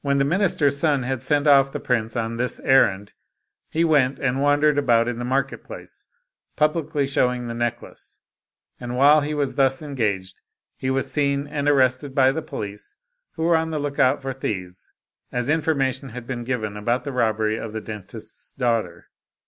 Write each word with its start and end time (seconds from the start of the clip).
When 0.00 0.18
the 0.18 0.24
minister's 0.24 0.80
son 0.80 1.04
had 1.04 1.22
sent 1.22 1.46
off 1.46 1.70
the 1.70 1.78
prince 1.78 2.16
on 2.16 2.38
this 2.38 2.58
errand, 2.58 3.12
he 3.70 3.84
went 3.84 4.18
and 4.18 4.42
wandered 4.42 4.76
about 4.78 5.06
in 5.06 5.20
the 5.20 5.24
market 5.24 5.62
place, 5.62 6.08
publicly 6.56 7.06
showing 7.06 7.46
the 7.46 7.54
necklace. 7.54 8.18
And 8.80 8.96
while 8.96 9.20
he 9.20 9.34
was 9.34 9.54
thus 9.54 9.80
en 9.80 9.94
gaged, 9.94 10.40
he 10.76 10.90
was 10.90 11.08
seen 11.08 11.46
and 11.46 11.68
arrested 11.68 12.16
by 12.16 12.32
the 12.32 12.42
police, 12.42 12.96
who 13.34 13.44
were 13.44 13.54
on 13.56 13.70
the 13.70 13.78
lookout 13.78 14.22
for 14.22 14.32
thieves, 14.32 14.90
as 15.30 15.48
information 15.48 16.08
had 16.08 16.26
been 16.26 16.42
given 16.42 16.76
about 16.76 17.04
the 17.04 17.12
robbery 17.12 17.56
of 17.58 17.72
the 17.72 17.80
dentist's 17.80 18.52
daughter. 18.54 19.06